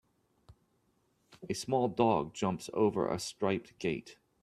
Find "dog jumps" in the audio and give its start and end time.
1.87-2.71